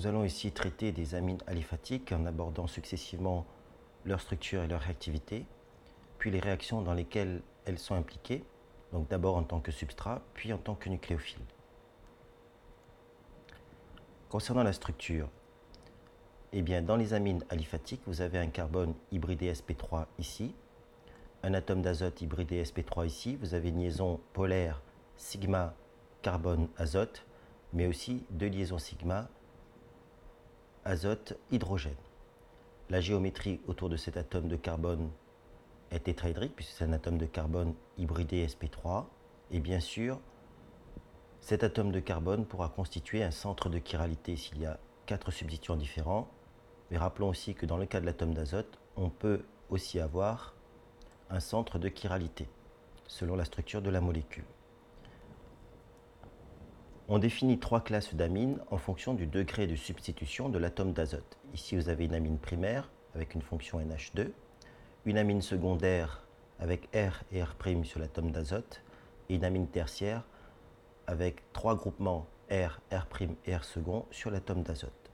Nous 0.00 0.06
allons 0.06 0.24
ici 0.24 0.50
traiter 0.50 0.92
des 0.92 1.14
amines 1.14 1.42
aliphatiques 1.46 2.10
en 2.12 2.24
abordant 2.24 2.66
successivement 2.66 3.44
leur 4.06 4.22
structure 4.22 4.62
et 4.62 4.66
leur 4.66 4.80
réactivité, 4.80 5.44
puis 6.16 6.30
les 6.30 6.40
réactions 6.40 6.80
dans 6.80 6.94
lesquelles 6.94 7.42
elles 7.66 7.78
sont 7.78 7.94
impliquées, 7.94 8.42
donc 8.94 9.10
d'abord 9.10 9.36
en 9.36 9.42
tant 9.42 9.60
que 9.60 9.70
substrat, 9.70 10.22
puis 10.32 10.54
en 10.54 10.56
tant 10.56 10.74
que 10.74 10.88
nucléophile. 10.88 11.42
Concernant 14.30 14.62
la 14.62 14.72
structure, 14.72 15.28
eh 16.54 16.62
bien, 16.62 16.80
dans 16.80 16.96
les 16.96 17.12
amines 17.12 17.44
aliphatiques, 17.50 18.00
vous 18.06 18.22
avez 18.22 18.38
un 18.38 18.48
carbone 18.48 18.94
hybridé 19.12 19.52
sp3 19.52 20.06
ici, 20.18 20.54
un 21.42 21.52
atome 21.52 21.82
d'azote 21.82 22.22
hybridé 22.22 22.62
sp3 22.62 23.06
ici, 23.06 23.36
vous 23.36 23.52
avez 23.52 23.68
une 23.68 23.80
liaison 23.80 24.18
polaire 24.32 24.80
sigma 25.18 25.74
carbone-azote, 26.22 27.26
mais 27.74 27.86
aussi 27.86 28.24
deux 28.30 28.48
liaisons 28.48 28.78
sigma 28.78 29.28
azote-hydrogène. 30.84 31.94
La 32.88 33.00
géométrie 33.00 33.60
autour 33.66 33.88
de 33.88 33.96
cet 33.96 34.16
atome 34.16 34.48
de 34.48 34.56
carbone 34.56 35.10
est 35.90 36.04
tétraédrique, 36.04 36.56
puisque 36.56 36.72
c'est 36.72 36.84
un 36.84 36.92
atome 36.92 37.18
de 37.18 37.26
carbone 37.26 37.74
hybridé 37.98 38.46
sp3. 38.46 39.04
Et 39.50 39.60
bien 39.60 39.80
sûr, 39.80 40.20
cet 41.40 41.64
atome 41.64 41.92
de 41.92 42.00
carbone 42.00 42.44
pourra 42.46 42.68
constituer 42.68 43.22
un 43.22 43.30
centre 43.30 43.68
de 43.68 43.80
chiralité 43.84 44.36
s'il 44.36 44.60
y 44.60 44.66
a 44.66 44.78
quatre 45.06 45.30
substituants 45.30 45.76
différents. 45.76 46.28
Mais 46.90 46.98
rappelons 46.98 47.28
aussi 47.28 47.54
que 47.54 47.66
dans 47.66 47.76
le 47.76 47.86
cas 47.86 48.00
de 48.00 48.06
l'atome 48.06 48.34
d'azote, 48.34 48.78
on 48.96 49.10
peut 49.10 49.42
aussi 49.68 50.00
avoir 50.00 50.54
un 51.30 51.40
centre 51.40 51.78
de 51.78 51.88
chiralité, 51.88 52.48
selon 53.06 53.36
la 53.36 53.44
structure 53.44 53.82
de 53.82 53.90
la 53.90 54.00
molécule. 54.00 54.44
On 57.12 57.18
définit 57.18 57.58
trois 57.58 57.80
classes 57.80 58.14
d'amines 58.14 58.60
en 58.70 58.78
fonction 58.78 59.14
du 59.14 59.26
degré 59.26 59.66
de 59.66 59.74
substitution 59.74 60.48
de 60.48 60.60
l'atome 60.60 60.92
d'azote. 60.92 61.38
Ici, 61.52 61.74
vous 61.74 61.88
avez 61.88 62.04
une 62.04 62.14
amine 62.14 62.38
primaire 62.38 62.88
avec 63.16 63.34
une 63.34 63.42
fonction 63.42 63.80
NH2, 63.80 64.30
une 65.06 65.18
amine 65.18 65.42
secondaire 65.42 66.24
avec 66.60 66.88
R 66.94 67.24
et 67.32 67.42
R' 67.42 67.56
sur 67.82 67.98
l'atome 67.98 68.30
d'azote, 68.30 68.80
et 69.28 69.34
une 69.34 69.44
amine 69.44 69.66
tertiaire 69.66 70.22
avec 71.08 71.42
trois 71.52 71.74
groupements 71.74 72.28
R, 72.48 72.78
R' 72.92 73.06
et 73.44 73.56
R 73.56 73.64
sur 74.12 74.30
l'atome 74.30 74.62
d'azote. 74.62 75.10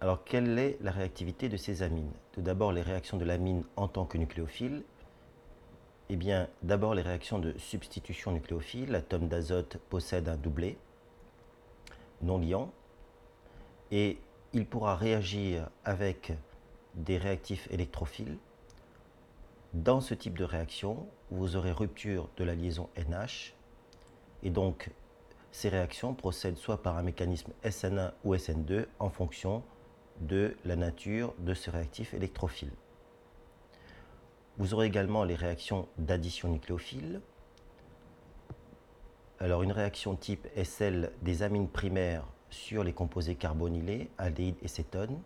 Alors, 0.00 0.22
quelle 0.22 0.56
est 0.60 0.78
la 0.80 0.92
réactivité 0.92 1.48
de 1.48 1.56
ces 1.56 1.82
amines? 1.82 2.12
Tout 2.30 2.42
d'abord, 2.42 2.70
les 2.70 2.82
réactions 2.82 3.16
de 3.16 3.24
l'amine 3.24 3.64
en 3.74 3.88
tant 3.88 4.04
que 4.04 4.16
nucléophile 4.16 4.84
eh 6.10 6.18
d'abord 6.62 6.94
les 6.94 7.02
réactions 7.02 7.38
de 7.38 7.56
substitution 7.58 8.32
nucléophile. 8.32 8.90
L'atome 8.90 9.28
d'azote 9.28 9.78
possède 9.88 10.28
un 10.28 10.36
doublet 10.36 10.76
non 12.22 12.38
liant 12.38 12.70
et 13.90 14.18
il 14.52 14.66
pourra 14.66 14.96
réagir 14.96 15.68
avec 15.84 16.32
des 16.94 17.18
réactifs 17.18 17.68
électrophiles. 17.70 18.36
Dans 19.72 20.00
ce 20.00 20.14
type 20.14 20.38
de 20.38 20.44
réaction, 20.44 21.08
vous 21.30 21.56
aurez 21.56 21.72
rupture 21.72 22.28
de 22.36 22.44
la 22.44 22.54
liaison 22.54 22.88
NH 22.96 23.54
et 24.42 24.50
donc 24.50 24.90
ces 25.52 25.68
réactions 25.68 26.14
procèdent 26.14 26.56
soit 26.56 26.82
par 26.82 26.96
un 26.96 27.02
mécanisme 27.02 27.52
SN1 27.64 28.12
ou 28.24 28.34
SN2 28.34 28.86
en 28.98 29.10
fonction 29.10 29.62
de 30.20 30.56
la 30.64 30.76
nature 30.76 31.34
de 31.38 31.54
ce 31.54 31.70
réactif 31.70 32.14
électrophile. 32.14 32.70
Vous 34.56 34.72
aurez 34.72 34.86
également 34.86 35.24
les 35.24 35.34
réactions 35.34 35.88
d'addition 35.98 36.48
nucléophile. 36.48 37.20
Alors 39.40 39.64
une 39.64 39.72
réaction 39.72 40.14
type 40.14 40.46
est 40.54 40.64
celle 40.64 41.10
des 41.22 41.42
amines 41.42 41.68
primaires 41.68 42.24
sur 42.50 42.84
les 42.84 42.92
composés 42.92 43.34
carbonylés, 43.34 44.10
aldéhyde 44.16 44.56
et 44.62 44.68
cétone. 44.68 45.20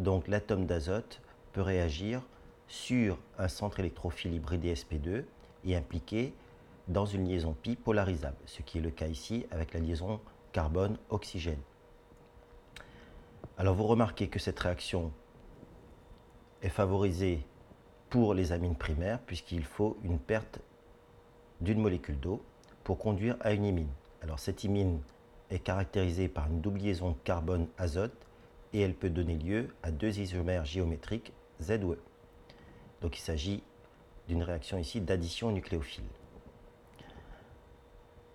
Donc 0.00 0.26
l'atome 0.26 0.66
d'azote 0.66 1.20
peut 1.52 1.62
réagir 1.62 2.22
sur 2.66 3.16
un 3.38 3.46
centre 3.46 3.78
électrophile 3.78 4.34
hybridé 4.34 4.74
sp2 4.74 5.24
et 5.64 5.76
impliqué 5.76 6.34
dans 6.88 7.06
une 7.06 7.28
liaison 7.28 7.54
pi 7.54 7.76
polarisable, 7.76 8.36
ce 8.46 8.62
qui 8.62 8.78
est 8.78 8.82
le 8.82 8.90
cas 8.90 9.06
ici 9.06 9.46
avec 9.52 9.72
la 9.72 9.80
liaison 9.80 10.20
carbone-oxygène. 10.52 11.60
Alors 13.56 13.76
vous 13.76 13.86
remarquez 13.86 14.26
que 14.28 14.40
cette 14.40 14.58
réaction 14.58 15.12
est 16.60 16.68
favorisée 16.68 17.46
pour 18.14 18.32
les 18.32 18.52
amines 18.52 18.76
primaires, 18.76 19.18
puisqu'il 19.18 19.64
faut 19.64 19.96
une 20.04 20.20
perte 20.20 20.60
d'une 21.60 21.80
molécule 21.80 22.20
d'eau 22.20 22.40
pour 22.84 22.96
conduire 22.96 23.36
à 23.40 23.50
une 23.50 23.64
imine. 23.64 23.90
Alors 24.22 24.38
cette 24.38 24.62
imine 24.62 25.00
est 25.50 25.58
caractérisée 25.58 26.28
par 26.28 26.46
une 26.46 26.60
double 26.60 26.78
liaison 26.78 27.16
carbone-azote 27.24 28.14
et 28.72 28.82
elle 28.82 28.94
peut 28.94 29.10
donner 29.10 29.36
lieu 29.36 29.74
à 29.82 29.90
deux 29.90 30.20
isomères 30.20 30.64
géométriques 30.64 31.32
Z 31.60 31.82
ou 31.82 31.94
E. 31.94 31.98
Donc 33.00 33.18
il 33.18 33.20
s'agit 33.20 33.64
d'une 34.28 34.44
réaction 34.44 34.78
ici 34.78 35.00
d'addition 35.00 35.50
nucléophile. 35.50 36.04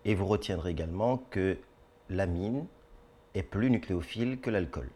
Et 0.04 0.14
vous 0.14 0.28
retiendrez 0.28 0.72
également 0.72 1.24
que 1.30 1.58
l'amine 2.10 2.66
est 3.34 3.44
plus 3.44 3.70
nucléophile 3.70 4.42
que 4.42 4.50
l'alcool. 4.50 4.90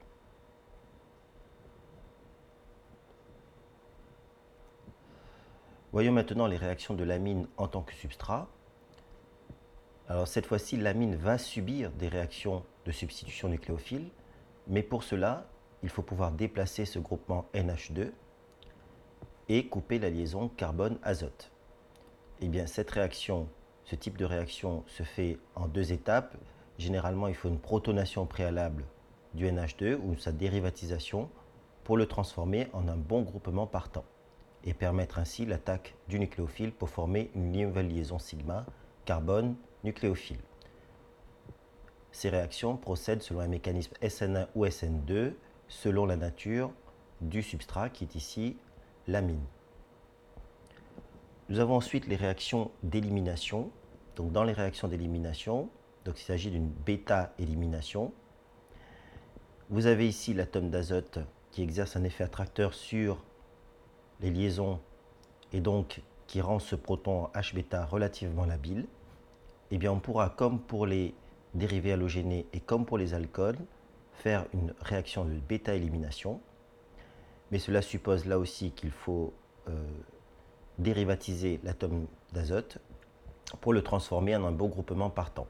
Voyons 5.93 6.11
maintenant 6.11 6.47
les 6.47 6.57
réactions 6.57 6.95
de 6.95 7.03
l'amine 7.03 7.47
en 7.55 7.67
tant 7.67 7.83
que 7.83 7.93
substrat. 7.93 8.47
Alors 10.07 10.27
cette 10.27 10.47
fois-ci, 10.47 10.75
l'amine 10.75 11.15
va 11.15 11.37
subir 11.37 11.91
des 11.91 12.07
réactions 12.07 12.63
de 12.87 12.91
substitution 12.91 13.47
nucléophile, 13.47 14.09
mais 14.67 14.81
pour 14.81 15.03
cela, 15.03 15.45
il 15.83 15.89
faut 15.89 16.01
pouvoir 16.01 16.31
déplacer 16.31 16.85
ce 16.85 16.97
groupement 16.97 17.45
NH2 17.53 18.09
et 19.49 19.67
couper 19.67 19.99
la 19.99 20.09
liaison 20.09 20.49
carbone-azote. 20.49 21.51
Eh 22.41 22.47
bien, 22.47 22.65
cette 22.65 22.89
réaction, 22.89 23.47
ce 23.83 23.95
type 23.95 24.17
de 24.17 24.25
réaction 24.25 24.83
se 24.87 25.03
fait 25.03 25.37
en 25.53 25.67
deux 25.67 25.93
étapes. 25.93 26.35
Généralement, 26.79 27.27
il 27.27 27.35
faut 27.35 27.49
une 27.49 27.59
protonation 27.59 28.25
préalable 28.25 28.83
du 29.35 29.45
NH2 29.45 29.99
ou 30.01 30.17
sa 30.17 30.31
dérivatisation 30.31 31.29
pour 31.83 31.97
le 31.97 32.07
transformer 32.07 32.67
en 32.73 32.87
un 32.87 32.97
bon 32.97 33.21
groupement 33.21 33.67
partant 33.67 34.05
et 34.65 34.73
permettre 34.73 35.19
ainsi 35.19 35.45
l'attaque 35.45 35.95
du 36.07 36.19
nucléophile 36.19 36.71
pour 36.71 36.89
former 36.89 37.29
une 37.35 37.51
nouvelle 37.51 37.87
liaison 37.87 38.19
sigma 38.19 38.65
carbone 39.05 39.55
nucléophile. 39.83 40.39
Ces 42.11 42.29
réactions 42.29 42.77
procèdent 42.77 43.21
selon 43.21 43.41
un 43.41 43.47
mécanisme 43.47 43.93
SN1 44.01 44.47
ou 44.55 44.65
SN2 44.65 45.33
selon 45.67 46.05
la 46.05 46.15
nature 46.15 46.71
du 47.21 47.41
substrat 47.41 47.89
qui 47.89 48.03
est 48.03 48.15
ici 48.15 48.57
l'amine. 49.07 49.43
Nous 51.49 51.59
avons 51.59 51.75
ensuite 51.75 52.07
les 52.07 52.15
réactions 52.15 52.71
d'élimination. 52.83 53.71
Donc 54.15 54.31
dans 54.31 54.43
les 54.43 54.53
réactions 54.53 54.87
d'élimination, 54.87 55.69
donc 56.05 56.19
il 56.21 56.23
s'agit 56.23 56.51
d'une 56.51 56.69
bêta-élimination. 56.69 58.13
Vous 59.69 59.87
avez 59.87 60.07
ici 60.07 60.33
l'atome 60.33 60.69
d'azote 60.69 61.19
qui 61.51 61.63
exerce 61.63 61.95
un 61.95 62.03
effet 62.03 62.23
attracteur 62.23 62.73
sur 62.73 63.23
les 64.23 64.31
liaisons 64.31 64.79
et 65.51 65.59
donc 65.59 66.01
qui 66.25 66.41
rend 66.41 66.57
ce 66.57 66.75
proton 66.75 67.25
H-bêta 67.35 67.85
relativement 67.85 68.45
labile, 68.45 68.87
eh 69.69 69.77
bien 69.77 69.91
on 69.91 69.99
pourra, 69.99 70.29
comme 70.29 70.59
pour 70.59 70.87
les 70.87 71.13
dérivés 71.53 71.91
halogénés 71.91 72.47
et 72.53 72.59
comme 72.59 72.85
pour 72.85 72.97
les 72.97 73.13
alcools, 73.13 73.57
faire 74.13 74.45
une 74.53 74.73
réaction 74.81 75.25
de 75.25 75.33
bêta-élimination. 75.33 76.39
Mais 77.51 77.59
cela 77.59 77.81
suppose 77.81 78.25
là 78.25 78.39
aussi 78.39 78.71
qu'il 78.71 78.89
faut 78.89 79.33
euh, 79.67 79.71
dérivatiser 80.79 81.59
l'atome 81.63 82.07
d'azote 82.31 82.79
pour 83.61 83.73
le 83.73 83.83
transformer 83.83 84.35
en 84.35 84.45
un 84.45 84.51
beau 84.51 84.67
groupement 84.67 85.09
partant. 85.09 85.47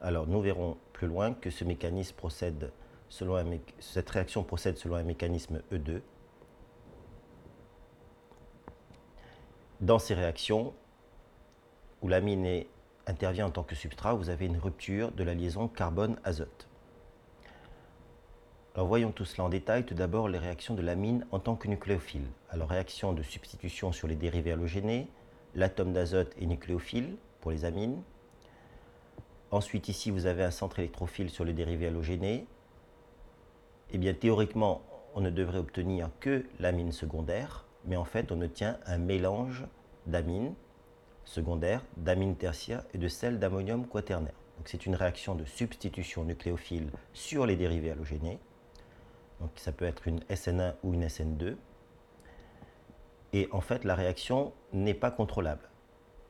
Alors 0.00 0.26
nous 0.26 0.40
verrons 0.40 0.78
plus 0.92 1.06
loin 1.06 1.34
que 1.34 1.50
ce 1.50 1.64
mécanisme 1.64 2.16
procède 2.16 2.72
cette 3.78 4.08
réaction 4.08 4.42
procède 4.42 4.78
selon 4.78 4.94
un 4.94 5.02
mécanisme 5.02 5.60
E2 5.70 6.00
Dans 9.82 9.98
ces 9.98 10.14
réactions, 10.14 10.74
où 12.02 12.08
l'amine 12.08 12.62
intervient 13.08 13.46
en 13.46 13.50
tant 13.50 13.64
que 13.64 13.74
substrat, 13.74 14.14
vous 14.14 14.28
avez 14.28 14.46
une 14.46 14.56
rupture 14.56 15.10
de 15.10 15.24
la 15.24 15.34
liaison 15.34 15.66
carbone-azote. 15.66 16.68
Alors 18.76 18.86
voyons 18.86 19.10
tout 19.10 19.24
cela 19.24 19.42
en 19.42 19.48
détail. 19.48 19.84
Tout 19.84 19.94
d'abord, 19.94 20.28
les 20.28 20.38
réactions 20.38 20.76
de 20.76 20.82
l'amine 20.82 21.26
en 21.32 21.40
tant 21.40 21.56
que 21.56 21.66
nucléophile. 21.66 22.28
Alors 22.50 22.68
réaction 22.68 23.12
de 23.12 23.24
substitution 23.24 23.90
sur 23.90 24.06
les 24.06 24.14
dérivés 24.14 24.52
halogénés, 24.52 25.08
l'atome 25.56 25.92
d'azote 25.92 26.32
est 26.40 26.46
nucléophile 26.46 27.16
pour 27.40 27.50
les 27.50 27.64
amines. 27.64 28.00
Ensuite, 29.50 29.88
ici, 29.88 30.12
vous 30.12 30.26
avez 30.26 30.44
un 30.44 30.52
centre 30.52 30.78
électrophile 30.78 31.28
sur 31.28 31.44
les 31.44 31.54
dérivés 31.54 31.88
halogénés. 31.88 32.46
Eh 33.90 33.98
bien, 33.98 34.14
théoriquement, 34.14 34.82
on 35.16 35.20
ne 35.22 35.30
devrait 35.30 35.58
obtenir 35.58 36.08
que 36.20 36.46
l'amine 36.60 36.92
secondaire 36.92 37.66
mais 37.84 37.96
en 37.96 38.04
fait, 38.04 38.32
on 38.32 38.40
obtient 38.40 38.78
un 38.86 38.98
mélange 38.98 39.64
d'amines 40.06 40.54
secondaires, 41.24 41.84
d'amines 41.96 42.36
tertiaires 42.36 42.84
et 42.94 42.98
de 42.98 43.08
sels 43.08 43.38
d'ammonium 43.38 43.86
quaternaire. 43.86 44.34
C'est 44.64 44.86
une 44.86 44.94
réaction 44.94 45.34
de 45.34 45.44
substitution 45.44 46.24
nucléophile 46.24 46.90
sur 47.12 47.46
les 47.46 47.56
dérivés 47.56 47.90
halogénés. 47.90 48.38
Donc 49.40 49.50
ça 49.56 49.72
peut 49.72 49.84
être 49.84 50.06
une 50.06 50.20
SN1 50.20 50.74
ou 50.84 50.94
une 50.94 51.06
SN2. 51.06 51.56
Et 53.32 53.48
en 53.50 53.60
fait, 53.60 53.84
la 53.84 53.94
réaction 53.94 54.52
n'est 54.72 54.94
pas 54.94 55.10
contrôlable. 55.10 55.68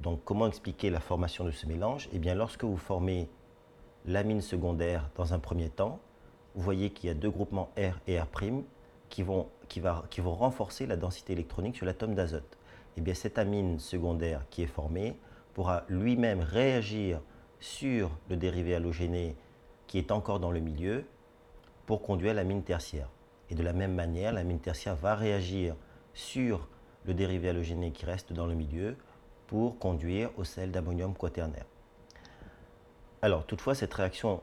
Donc 0.01 0.25
comment 0.25 0.47
expliquer 0.47 0.89
la 0.89 1.01
formation 1.01 1.45
de 1.45 1.51
ce 1.51 1.67
mélange? 1.67 2.09
Eh 2.13 2.19
bien, 2.19 2.35
lorsque 2.35 2.65
vous 2.65 2.79
formez 2.79 3.29
l'amine 4.07 4.41
secondaire 4.41 5.11
dans 5.17 5.35
un 5.35 5.39
premier 5.39 5.69
temps, 5.69 6.01
vous 6.55 6.63
voyez 6.63 6.91
qu'il 6.91 7.09
y 7.09 7.11
a 7.11 7.15
deux 7.15 7.31
groupements 7.31 7.71
R 7.77 7.99
et 8.07 8.19
R' 8.19 8.27
qui 9.13 9.23
vont, 9.23 9.49
renforcer 10.25 10.87
la 10.87 10.97
densité 10.97 11.35
électronique 11.35 11.77
sur 11.77 11.87
l'atome 11.87 12.15
d'azote. 12.15 12.57
Eh 12.97 13.01
bien, 13.01 13.15
cette 13.15 13.39
amine 13.39 13.79
secondaire 13.79 14.43
qui 14.51 14.63
est 14.63 14.67
formée 14.67 15.17
pourra 15.55 15.85
lui-même 15.89 16.41
réagir 16.41 17.21
sur 17.61 18.11
le 18.31 18.37
dérivé 18.37 18.75
halogéné 18.75 19.37
qui 19.87 19.99
est 19.99 20.11
encore 20.11 20.41
dans 20.41 20.51
le 20.51 20.61
milieu 20.61 21.05
pour 21.85 22.03
conduire 22.03 22.33
l'amine 22.33 22.63
tertiaire. 22.63 23.09
Et 23.51 23.55
de 23.55 23.63
la 23.63 23.75
même 23.75 23.95
manière, 23.95 24.33
l'amine 24.33 24.61
tertiaire 24.61 24.97
va 24.97 25.15
réagir 25.15 25.77
sur 26.15 26.69
le 27.05 27.13
dérivé 27.13 27.51
halogéné 27.51 27.93
qui 27.93 28.07
reste 28.07 28.33
dans 28.33 28.47
le 28.47 28.55
milieu 28.55 28.97
pour 29.47 29.79
conduire 29.79 30.31
au 30.39 30.45
sel 30.45 30.71
d'ammonium 30.71 31.15
quaternaire. 31.15 31.67
Alors, 33.21 33.45
toutefois, 33.45 33.75
cette 33.75 33.93
réaction 33.93 34.43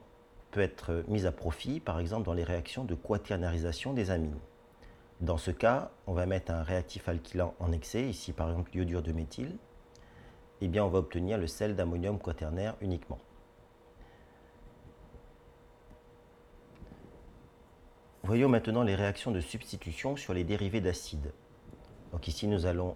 peut 0.52 0.62
être 0.62 1.04
mise 1.08 1.26
à 1.26 1.32
profit, 1.32 1.80
par 1.80 2.00
exemple, 2.00 2.26
dans 2.26 2.34
les 2.34 2.44
réactions 2.44 2.84
de 2.84 2.94
quaternarisation 2.94 3.94
des 3.94 4.12
amines. 4.12 4.38
Dans 5.20 5.38
ce 5.38 5.52
cas, 5.52 5.92
on 6.08 6.14
va 6.14 6.26
mettre 6.26 6.52
un 6.52 6.64
réactif 6.64 7.10
alkylant 7.10 7.54
en 7.60 7.72
excès, 7.74 8.08
ici 8.08 8.32
par 8.32 8.50
exemple 8.50 8.72
l'iodure 8.74 9.02
de 9.02 9.12
méthyle, 9.12 9.58
et 10.62 10.68
bien 10.68 10.86
on 10.86 10.90
va 10.90 11.00
obtenir 11.00 11.38
le 11.38 11.48
sel 11.48 11.76
d'ammonium 11.76 12.20
quaternaire 12.20 12.76
uniquement. 12.80 13.20
Voyons 18.24 18.48
maintenant 18.48 18.84
les 18.84 18.96
réactions 18.96 19.32
de 19.32 19.42
substitution 19.42 20.16
sur 20.16 20.34
les 20.34 20.44
dérivés 20.44 20.82
d'acide. 20.82 21.34
Donc 22.12 22.28
ici 22.28 22.48
nous 22.48 22.66
allons 22.66 22.96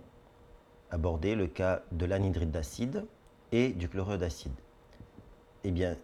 aborder 0.92 1.36
le 1.36 1.48
cas 1.48 1.82
de 1.92 2.06
l'anhydride 2.06 2.52
d'acide 2.52 3.06
et 3.52 3.70
du 3.70 3.90
chlorure 3.90 4.18
d'acide. 4.18 4.54
Eh 5.64 5.72
bien, 5.72 5.98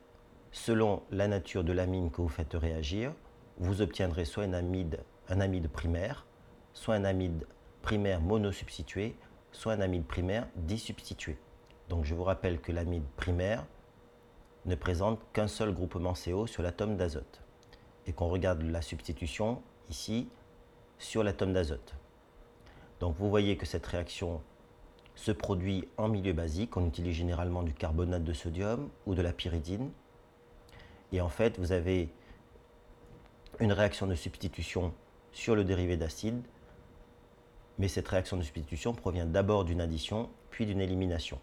selon 0.51 1.03
la 1.11 1.27
nature 1.27 1.63
de 1.63 1.71
l'amine 1.71 2.11
que 2.11 2.21
vous 2.21 2.29
faites 2.29 2.53
réagir, 2.53 3.13
vous 3.57 3.81
obtiendrez 3.81 4.25
soit 4.25 4.43
un 4.43 4.53
amide, 4.53 4.99
un 5.29 5.39
amide 5.39 5.69
primaire, 5.69 6.25
soit 6.73 6.95
un 6.95 7.05
amide 7.05 7.45
primaire 7.81 8.21
monosubstitué, 8.21 9.15
soit 9.51 9.73
un 9.73 9.81
amide 9.81 10.05
primaire 10.05 10.47
disubstitué. 10.55 11.37
Donc 11.87 12.05
je 12.05 12.13
vous 12.13 12.23
rappelle 12.23 12.59
que 12.59 12.71
l'amide 12.71 13.05
primaire 13.15 13.65
ne 14.65 14.75
présente 14.75 15.19
qu'un 15.33 15.47
seul 15.47 15.73
groupement 15.73 16.13
CO 16.13 16.47
sur 16.47 16.61
l'atome 16.61 16.97
d'azote 16.97 17.41
et 18.05 18.13
qu'on 18.13 18.27
regarde 18.27 18.61
la 18.61 18.81
substitution 18.81 19.61
ici 19.89 20.29
sur 20.97 21.23
l'atome 21.23 21.53
d'azote. 21.53 21.95
Donc 22.99 23.15
vous 23.15 23.29
voyez 23.29 23.55
que 23.55 23.65
cette 23.65 23.85
réaction 23.85 24.41
se 25.15 25.31
produit 25.31 25.87
en 25.97 26.07
milieu 26.07 26.33
basique. 26.33 26.77
On 26.77 26.85
utilise 26.85 27.15
généralement 27.15 27.63
du 27.63 27.73
carbonate 27.73 28.23
de 28.23 28.33
sodium 28.33 28.89
ou 29.05 29.15
de 29.15 29.21
la 29.21 29.33
pyridine. 29.33 29.91
Et 31.11 31.21
en 31.21 31.29
fait, 31.29 31.57
vous 31.59 31.71
avez 31.71 32.09
une 33.59 33.71
réaction 33.71 34.07
de 34.07 34.15
substitution 34.15 34.93
sur 35.31 35.55
le 35.55 35.63
dérivé 35.63 35.97
d'acide. 35.97 36.41
Mais 37.77 37.87
cette 37.87 38.07
réaction 38.07 38.37
de 38.37 38.41
substitution 38.41 38.93
provient 38.93 39.25
d'abord 39.25 39.65
d'une 39.65 39.81
addition, 39.81 40.29
puis 40.49 40.65
d'une 40.65 40.81
élimination. 40.81 41.39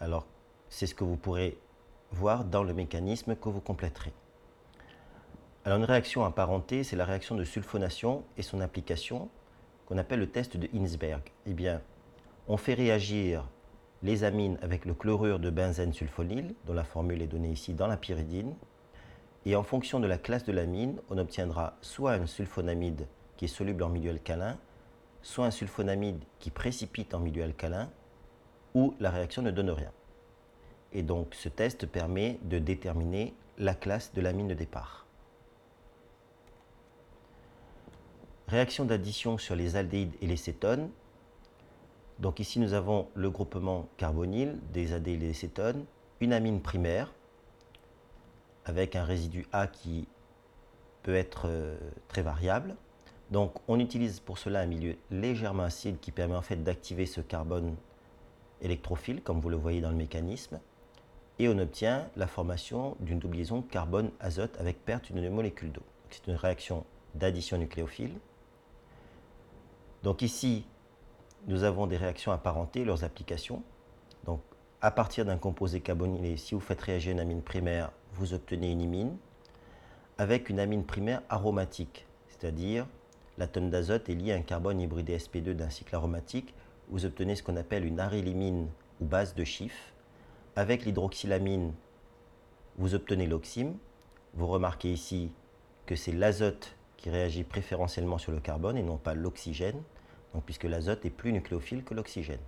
Alors, 0.00 0.26
c'est 0.68 0.86
ce 0.86 0.94
que 0.94 1.04
vous 1.04 1.16
pourrez 1.16 1.58
voir 2.10 2.44
dans 2.44 2.62
le 2.62 2.74
mécanisme 2.74 3.36
que 3.36 3.48
vous 3.48 3.60
compléterez. 3.60 4.12
Alors, 5.64 5.78
une 5.78 5.84
réaction 5.84 6.24
apparentée, 6.24 6.82
c'est 6.84 6.96
la 6.96 7.04
réaction 7.04 7.36
de 7.36 7.44
sulfonation 7.44 8.24
et 8.36 8.42
son 8.42 8.60
application 8.60 9.28
qu'on 9.86 9.98
appelle 9.98 10.20
le 10.20 10.30
test 10.30 10.56
de 10.56 10.68
Hinsberg. 10.74 11.22
Eh 11.46 11.52
bien, 11.52 11.82
on 12.48 12.56
fait 12.56 12.74
réagir 12.74 13.48
les 14.02 14.24
amines 14.24 14.58
avec 14.62 14.86
le 14.86 14.94
chlorure 14.94 15.38
de 15.38 15.50
benzène 15.50 15.92
sulfonyle, 15.92 16.54
dont 16.66 16.72
la 16.72 16.84
formule 16.84 17.20
est 17.20 17.26
donnée 17.26 17.50
ici 17.50 17.74
dans 17.74 17.86
la 17.86 17.96
pyridine. 17.96 18.54
Et 19.46 19.56
en 19.56 19.62
fonction 19.62 20.00
de 20.00 20.06
la 20.06 20.18
classe 20.18 20.44
de 20.44 20.52
l'amine, 20.52 21.00
on 21.08 21.16
obtiendra 21.16 21.76
soit 21.80 22.12
un 22.12 22.26
sulfonamide 22.26 23.06
qui 23.36 23.46
est 23.46 23.48
soluble 23.48 23.82
en 23.82 23.88
milieu 23.88 24.10
alcalin, 24.10 24.58
soit 25.22 25.46
un 25.46 25.50
sulfonamide 25.50 26.22
qui 26.38 26.50
précipite 26.50 27.14
en 27.14 27.20
milieu 27.20 27.42
alcalin, 27.42 27.90
ou 28.74 28.94
la 29.00 29.10
réaction 29.10 29.42
ne 29.42 29.50
donne 29.50 29.70
rien. 29.70 29.92
Et 30.92 31.02
donc 31.02 31.34
ce 31.34 31.48
test 31.48 31.86
permet 31.86 32.38
de 32.42 32.58
déterminer 32.58 33.34
la 33.58 33.74
classe 33.74 34.12
de 34.12 34.20
l'amine 34.20 34.48
de 34.48 34.54
départ. 34.54 35.06
Réaction 38.48 38.84
d'addition 38.84 39.38
sur 39.38 39.54
les 39.54 39.76
aldéhydes 39.76 40.16
et 40.20 40.26
les 40.26 40.36
cétones. 40.36 40.90
Donc 42.18 42.40
ici 42.40 42.58
nous 42.58 42.74
avons 42.74 43.08
le 43.14 43.30
groupement 43.30 43.88
carbonyle 43.96 44.58
des 44.72 44.92
aldéhydes 44.92 45.22
et 45.22 45.28
des 45.28 45.34
cétones, 45.34 45.84
une 46.20 46.32
amine 46.32 46.60
primaire 46.60 47.12
avec 48.70 48.94
un 48.94 49.04
résidu 49.04 49.46
A 49.52 49.66
qui 49.66 50.06
peut 51.02 51.16
être 51.16 51.42
euh, 51.46 51.76
très 52.06 52.22
variable. 52.22 52.76
Donc 53.32 53.52
on 53.66 53.80
utilise 53.80 54.20
pour 54.20 54.38
cela 54.38 54.60
un 54.60 54.66
milieu 54.66 54.96
légèrement 55.10 55.64
acide 55.64 55.98
qui 56.00 56.12
permet 56.12 56.36
en 56.36 56.42
fait 56.42 56.62
d'activer 56.62 57.04
ce 57.04 57.20
carbone 57.20 57.74
électrophile, 58.62 59.22
comme 59.22 59.40
vous 59.40 59.48
le 59.48 59.56
voyez 59.56 59.80
dans 59.80 59.90
le 59.90 59.96
mécanisme, 59.96 60.60
et 61.40 61.48
on 61.48 61.58
obtient 61.58 62.08
la 62.16 62.28
formation 62.28 62.96
d'une 63.00 63.18
double 63.18 63.38
liaison 63.38 63.62
carbone-azote 63.62 64.56
avec 64.60 64.84
perte 64.84 65.10
d'une 65.10 65.30
molécule 65.30 65.72
d'eau. 65.72 65.82
C'est 66.10 66.28
une 66.28 66.36
réaction 66.36 66.84
d'addition 67.14 67.58
nucléophile. 67.58 68.12
Donc 70.04 70.22
ici, 70.22 70.64
nous 71.48 71.64
avons 71.64 71.88
des 71.88 71.96
réactions 71.96 72.30
apparentées, 72.30 72.84
leurs 72.84 73.02
applications. 73.02 73.62
Donc 74.26 74.42
à 74.80 74.92
partir 74.92 75.24
d'un 75.24 75.38
composé 75.38 75.80
carbonylé, 75.80 76.36
si 76.36 76.54
vous 76.54 76.60
faites 76.60 76.80
réagir 76.80 77.12
une 77.12 77.20
amine 77.20 77.42
primaire, 77.42 77.90
vous 78.20 78.34
obtenez 78.34 78.70
une 78.70 78.80
imine 78.80 79.16
avec 80.18 80.48
une 80.48 80.60
amine 80.60 80.84
primaire 80.84 81.22
aromatique, 81.28 82.06
c'est-à-dire 82.28 82.86
l'atome 83.38 83.70
d'azote 83.70 84.08
est 84.08 84.14
lié 84.14 84.32
à 84.32 84.36
un 84.36 84.42
carbone 84.42 84.80
hybridé 84.80 85.16
sp2 85.16 85.54
d'un 85.54 85.70
cycle 85.70 85.94
aromatique 85.94 86.54
vous 86.90 87.04
obtenez 87.04 87.36
ce 87.36 87.42
qu'on 87.42 87.56
appelle 87.56 87.84
une 87.84 88.00
arylimine 88.00 88.68
ou 89.00 89.04
base 89.04 89.34
de 89.34 89.44
chiffre. 89.44 89.92
Avec 90.56 90.84
l'hydroxylamine, 90.84 91.72
vous 92.76 92.94
obtenez 92.94 93.26
l'oxyme. 93.26 93.76
Vous 94.34 94.48
remarquez 94.48 94.92
ici 94.92 95.30
que 95.86 95.94
c'est 95.94 96.12
l'azote 96.12 96.74
qui 96.96 97.08
réagit 97.08 97.44
préférentiellement 97.44 98.18
sur 98.18 98.32
le 98.32 98.40
carbone 98.40 98.76
et 98.76 98.82
non 98.82 98.96
pas 98.96 99.14
l'oxygène, 99.14 99.80
donc 100.34 100.44
puisque 100.44 100.64
l'azote 100.64 101.04
est 101.06 101.10
plus 101.10 101.32
nucléophile 101.32 101.84
que 101.84 101.94
l'oxygène. 101.94 102.40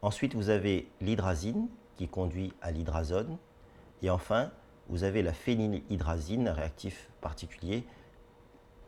Ensuite, 0.00 0.34
vous 0.34 0.48
avez 0.48 0.88
l'hydrazine 1.00 1.68
qui 1.96 2.08
conduit 2.08 2.54
à 2.62 2.70
l'hydrazone. 2.70 3.36
Et 4.02 4.10
enfin, 4.10 4.50
vous 4.88 5.04
avez 5.04 5.22
la 5.22 5.32
phénylhydrazine, 5.32 6.48
un 6.48 6.52
réactif 6.52 7.10
particulier 7.20 7.84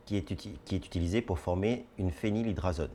qui 0.05 0.17
est, 0.17 0.23
qui 0.23 0.75
est 0.75 0.85
utilisé 0.85 1.21
pour 1.21 1.39
former 1.39 1.85
une 1.97 2.11
phénylhydrazone. 2.11 2.91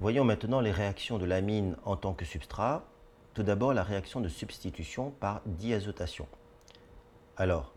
Voyons 0.00 0.24
maintenant 0.24 0.60
les 0.60 0.70
réactions 0.70 1.18
de 1.18 1.26
l'amine 1.26 1.76
en 1.84 1.94
tant 1.94 2.14
que 2.14 2.24
substrat. 2.24 2.84
Tout 3.34 3.42
d'abord, 3.42 3.74
la 3.74 3.82
réaction 3.82 4.20
de 4.20 4.28
substitution 4.28 5.10
par 5.10 5.42
diazotation. 5.44 6.26
Alors, 7.36 7.74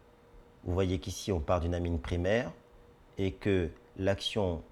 vous 0.64 0.74
voyez 0.74 1.00
qu'ici, 1.00 1.34
on 1.34 1.42
part 1.42 1.60
d'une 1.60 1.76
amine 1.76 2.00
primaire 2.00 2.52
et 3.18 3.34
que 3.34 3.70
l'action 3.98 4.64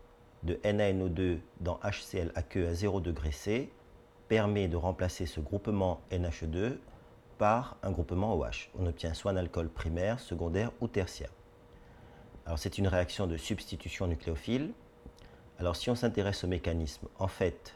de 0.44 0.56
NaNO2 0.64 1.40
dans 1.60 1.78
HCl 1.84 2.32
aqueux 2.36 2.68
à 2.68 2.74
0 2.74 3.02
degré 3.02 3.32
C 3.32 3.70
permet 4.32 4.70
de 4.70 4.78
remplacer 4.78 5.26
ce 5.26 5.42
groupement 5.42 6.00
NH2 6.10 6.78
par 7.38 7.76
un 7.84 7.92
groupement 7.92 8.34
OH. 8.34 8.70
On 8.80 8.86
obtient 8.86 9.14
soit 9.14 9.32
un 9.32 9.36
alcool 9.36 9.68
primaire, 9.68 10.22
secondaire 10.22 10.72
ou 10.80 10.88
tertiaire. 10.88 11.34
Alors 12.46 12.58
c'est 12.58 12.78
une 12.78 12.88
réaction 12.88 13.28
de 13.28 13.36
substitution 13.36 14.08
nucléophile 14.08 14.72
alors 15.60 15.76
si 15.76 15.90
on 15.90 15.96
s'intéresse 15.96 16.46
au 16.46 16.48
mécanisme, 16.48 17.10
en 17.20 17.28
fait, 17.28 17.76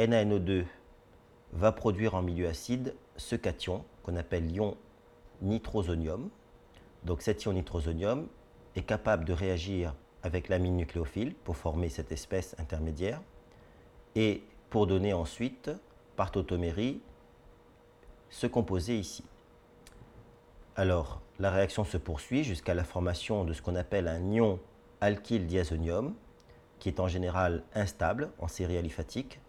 NaNO2 0.00 0.64
va 1.52 1.70
produire 1.70 2.16
en 2.16 2.22
milieu 2.22 2.48
acide 2.48 2.96
ce 3.16 3.36
cation 3.36 3.84
qu'on 4.02 4.16
appelle 4.16 4.48
l'ion 4.48 4.76
nitrosonium. 5.40 6.30
Donc 7.04 7.22
cet 7.22 7.44
ion 7.44 7.52
nitrosonium 7.52 8.26
est 8.74 8.82
capable 8.82 9.24
de 9.24 9.32
réagir 9.32 9.94
avec 10.24 10.48
l'amine 10.48 10.76
nucléophile 10.76 11.32
pour 11.44 11.56
former 11.56 11.88
cette 11.88 12.10
espèce 12.10 12.56
intermédiaire 12.58 13.22
et 14.16 14.42
pour 14.70 14.86
donner 14.86 15.12
ensuite, 15.12 15.70
par 16.16 16.30
tautomérie, 16.30 17.00
ce 18.30 18.46
composé 18.46 18.96
ici. 18.96 19.24
Alors, 20.76 21.20
la 21.38 21.50
réaction 21.50 21.84
se 21.84 21.96
poursuit 21.96 22.44
jusqu'à 22.44 22.74
la 22.74 22.84
formation 22.84 23.44
de 23.44 23.52
ce 23.52 23.60
qu'on 23.60 23.74
appelle 23.74 24.08
un 24.08 24.30
ion 24.30 24.60
alkyl 25.00 25.46
diazonium 25.46 26.14
qui 26.78 26.88
est 26.88 27.00
en 27.00 27.08
général 27.08 27.62
instable 27.74 28.30
en 28.38 28.48
série 28.48 28.78
aliphatique. 28.78 29.40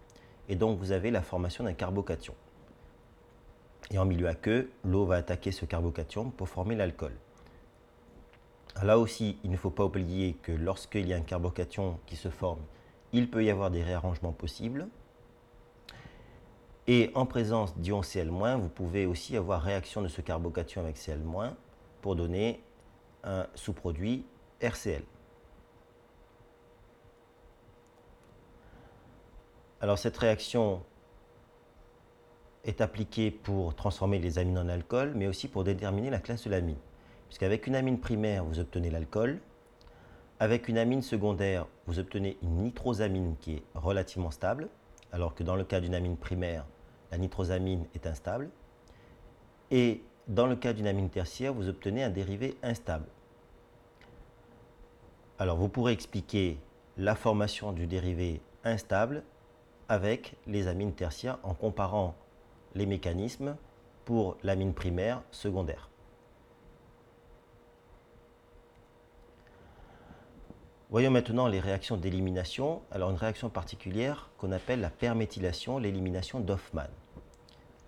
et 0.48 0.56
donc 0.56 0.78
vous 0.78 0.92
avez 0.92 1.10
la 1.10 1.22
formation 1.22 1.64
d'un 1.64 1.72
carbocation. 1.72 2.34
Et 3.90 3.98
en 3.98 4.04
milieu 4.04 4.26
aqueux, 4.28 4.70
l'eau 4.84 5.06
va 5.06 5.16
attaquer 5.16 5.52
ce 5.52 5.64
carbocation 5.64 6.30
pour 6.30 6.48
former 6.48 6.74
l'alcool. 6.74 7.12
Là 8.82 8.98
aussi, 8.98 9.38
il 9.44 9.50
ne 9.50 9.56
faut 9.56 9.70
pas 9.70 9.84
oublier 9.84 10.34
que 10.42 10.52
lorsqu'il 10.52 11.06
y 11.06 11.12
a 11.12 11.16
un 11.16 11.22
carbocation 11.22 11.98
qui 12.06 12.16
se 12.16 12.28
forme, 12.28 12.60
il 13.12 13.30
peut 13.30 13.44
y 13.44 13.50
avoir 13.50 13.70
des 13.70 13.82
réarrangements 13.82 14.32
possibles. 14.32 14.88
Et 16.88 17.10
en 17.14 17.26
présence 17.26 17.76
d'ion 17.78 18.02
Cl-, 18.02 18.28
vous 18.60 18.68
pouvez 18.68 19.06
aussi 19.06 19.36
avoir 19.36 19.62
réaction 19.62 20.02
de 20.02 20.08
ce 20.08 20.20
carbocation 20.20 20.80
avec 20.80 20.96
Cl- 20.96 21.54
pour 22.00 22.16
donner 22.16 22.60
un 23.22 23.46
sous-produit 23.54 24.26
RCl. 24.60 25.04
Alors 29.80 29.98
cette 29.98 30.16
réaction 30.16 30.82
est 32.64 32.80
appliquée 32.80 33.30
pour 33.30 33.74
transformer 33.74 34.18
les 34.18 34.38
amines 34.38 34.58
en 34.58 34.68
alcool, 34.68 35.12
mais 35.14 35.26
aussi 35.26 35.48
pour 35.48 35.64
déterminer 35.64 36.10
la 36.10 36.18
classe 36.18 36.44
de 36.44 36.50
l'amine. 36.50 36.76
Puisqu'avec 37.28 37.66
une 37.66 37.74
amine 37.74 37.98
primaire, 37.98 38.44
vous 38.44 38.60
obtenez 38.60 38.90
l'alcool. 38.90 39.40
Avec 40.38 40.68
une 40.68 40.78
amine 40.78 41.02
secondaire, 41.02 41.66
vous 41.86 41.98
obtenez 41.98 42.36
une 42.42 42.62
nitrosamine 42.62 43.36
qui 43.40 43.54
est 43.54 43.62
relativement 43.74 44.30
stable, 44.30 44.68
alors 45.12 45.34
que 45.34 45.42
dans 45.42 45.56
le 45.56 45.64
cas 45.64 45.80
d'une 45.80 45.94
amine 45.94 46.16
primaire, 46.16 46.64
la 47.12 47.18
nitrosamine 47.18 47.86
est 47.94 48.06
instable. 48.06 48.50
Et 49.70 50.02
dans 50.26 50.46
le 50.46 50.56
cas 50.56 50.72
d'une 50.72 50.86
amine 50.86 51.10
tertiaire, 51.10 51.52
vous 51.52 51.68
obtenez 51.68 52.02
un 52.02 52.10
dérivé 52.10 52.56
instable. 52.62 53.06
Alors 55.38 55.56
vous 55.56 55.68
pourrez 55.68 55.92
expliquer 55.92 56.58
la 56.96 57.14
formation 57.14 57.72
du 57.72 57.86
dérivé 57.86 58.40
instable 58.64 59.22
avec 59.88 60.36
les 60.46 60.66
amines 60.66 60.94
tertiaires 60.94 61.38
en 61.42 61.54
comparant 61.54 62.14
les 62.74 62.86
mécanismes 62.86 63.56
pour 64.04 64.36
l'amine 64.42 64.72
primaire 64.72 65.22
secondaire. 65.30 65.90
Voyons 70.90 71.10
maintenant 71.10 71.46
les 71.46 71.60
réactions 71.60 71.96
d'élimination. 71.96 72.82
Alors 72.90 73.10
une 73.10 73.16
réaction 73.16 73.48
particulière 73.48 74.30
qu'on 74.38 74.52
appelle 74.52 74.80
la 74.80 74.90
perméthylation, 74.90 75.78
l'élimination 75.78 76.40
d'Hoffmann. 76.40 76.90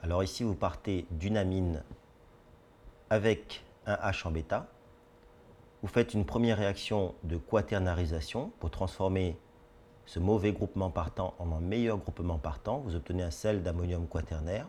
Alors 0.05 0.23
ici 0.23 0.45
vous 0.45 0.55
partez 0.55 1.07
d'une 1.13 1.39
amine 1.39 1.83
avec 3.09 3.65
un 3.87 3.95
H 3.95 4.29
en 4.29 4.31
bêta. 4.31 4.67
Vous 5.81 5.89
faites 5.89 6.13
une 6.13 6.27
première 6.27 6.59
réaction 6.59 7.15
de 7.23 7.39
quaternarisation 7.39 8.53
pour 8.61 8.71
transformer 8.71 9.39
ce 10.05 10.19
mauvais 10.21 10.53
groupement 10.53 10.91
partant 10.91 11.33
en 11.39 11.51
un 11.53 11.61
meilleur 11.61 11.97
groupement 11.97 12.37
partant. 12.37 12.81
Vous 12.81 12.97
obtenez 12.97 13.23
un 13.23 13.31
sel 13.31 13.63
d'ammonium 13.63 14.07
quaternaire. 14.07 14.69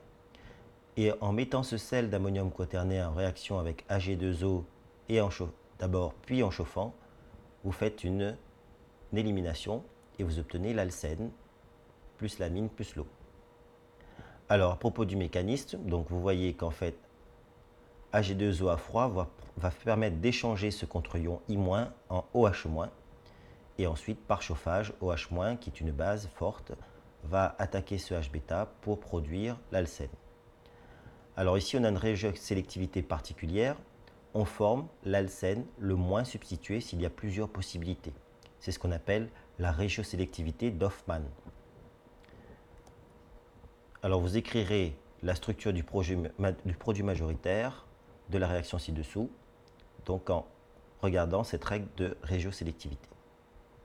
Et 0.96 1.12
en 1.20 1.34
mettant 1.34 1.63
ce 1.63 1.75
sel 1.75 2.10
d'ammonium 2.10 2.50
quaternaire 2.50 3.12
en 3.12 3.15
réaction 3.15 3.60
avec 3.60 3.86
Ag2O 3.89 4.63
et 5.10 5.20
d'abord 5.80 6.13
puis 6.13 6.44
en 6.44 6.50
chauffant, 6.50 6.96
vous 7.65 7.74
faites 7.74 8.06
une, 8.06 8.38
élimination 9.13 9.84
et 10.18 10.24
vous 10.24 10.39
obtenez 10.39 10.74
l'alcène 10.74 11.30
plus 12.18 12.39
l'amine 12.39 12.70
plus 12.70 12.96
l'eau. 12.96 13.08
Alors, 14.48 14.74
à 14.74 14.75
propos 14.78 15.06
du 15.06 15.16
mécanisme, 15.16 15.80
donc 15.84 16.08
vous 16.10 16.22
voyez 16.22 16.54
qu'en 16.54 16.70
fait, 16.70 16.96
Ag2O 18.14 18.72
à 18.72 18.78
froid 18.78 19.08
va, 19.58 19.72
permettre 19.84 20.18
d'échanger 20.18 20.72
ce 20.72 20.86
contre-ion 20.86 21.42
I- 21.50 21.58
en 22.10 22.25
OH-, 22.34 22.90
et 23.78 23.88
ensuite, 23.88 24.20
par 24.25 24.42
chauffage, 24.42 24.94
OH-, 25.02 25.58
qui 25.60 25.70
est 25.70 25.82
une 25.82 25.92
base 25.92 26.30
forte, 26.36 26.74
va 27.24 27.56
attaquer 27.58 27.98
ce 27.98 28.14
H-bêta 28.14 28.68
pour 28.82 29.00
produire 29.00 29.58
l'alcène. 29.72 30.10
Alors 31.36 31.58
ici, 31.58 31.75
on 31.78 31.84
a 31.84 31.90
une 31.90 31.98
régiosélectivité 31.98 33.02
particulière 33.02 33.75
on 34.36 34.44
forme 34.44 34.88
l'alcène 35.06 35.66
le 35.80 35.96
moins 35.96 36.25
substitué 36.25 36.82
s'il 36.82 37.02
y 37.02 37.06
a 37.06 37.10
plusieurs 37.10 37.48
possibilités. 37.48 38.14
C'est 38.60 38.74
ce 38.74 38.80
qu'on 38.80 38.92
appelle 38.92 39.30
la 39.60 39.72
régiosélectivité 39.72 40.72
d'Hoffmann. 40.72 41.24
Alors 44.06 44.22
vous 44.22 44.38
écrirez 44.38 44.96
la 45.24 45.34
structure 45.34 45.74
du, 45.74 45.84
du 45.84 46.74
produit 46.76 47.02
majoritaire 47.02 47.88
de 48.30 48.38
la 48.38 48.48
réaction 48.48 48.78
ci-dessous, 48.78 49.32
donc 50.06 50.30
en 50.30 50.46
regardant 51.02 51.44
cette 51.44 51.66
règle 51.66 51.88
de 51.98 52.16
régiosélectivité. 52.22 53.10